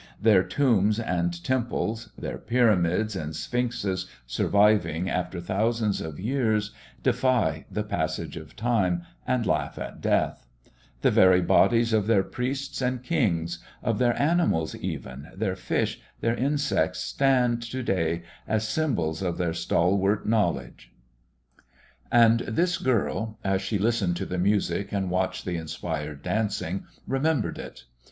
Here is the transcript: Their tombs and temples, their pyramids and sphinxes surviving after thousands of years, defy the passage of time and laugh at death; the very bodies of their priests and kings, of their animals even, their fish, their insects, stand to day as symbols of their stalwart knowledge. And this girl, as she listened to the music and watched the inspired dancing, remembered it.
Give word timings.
Their 0.19 0.41
tombs 0.41 0.99
and 0.99 1.31
temples, 1.43 2.09
their 2.17 2.39
pyramids 2.39 3.15
and 3.15 3.35
sphinxes 3.35 4.07
surviving 4.25 5.07
after 5.07 5.39
thousands 5.39 6.01
of 6.01 6.19
years, 6.19 6.71
defy 7.03 7.65
the 7.69 7.83
passage 7.83 8.35
of 8.35 8.55
time 8.55 9.03
and 9.27 9.45
laugh 9.45 9.77
at 9.77 10.01
death; 10.01 10.47
the 11.01 11.11
very 11.11 11.39
bodies 11.41 11.93
of 11.93 12.07
their 12.07 12.23
priests 12.23 12.81
and 12.81 13.03
kings, 13.03 13.59
of 13.83 13.99
their 13.99 14.19
animals 14.19 14.73
even, 14.73 15.27
their 15.35 15.55
fish, 15.55 16.01
their 16.19 16.33
insects, 16.33 17.01
stand 17.01 17.61
to 17.61 17.83
day 17.83 18.23
as 18.47 18.67
symbols 18.67 19.21
of 19.21 19.37
their 19.37 19.53
stalwart 19.53 20.27
knowledge. 20.27 20.91
And 22.11 22.39
this 22.39 22.79
girl, 22.79 23.37
as 23.43 23.61
she 23.61 23.77
listened 23.77 24.15
to 24.17 24.25
the 24.25 24.39
music 24.39 24.91
and 24.91 25.11
watched 25.11 25.45
the 25.45 25.57
inspired 25.57 26.23
dancing, 26.23 26.85
remembered 27.05 27.59
it. 27.59 27.83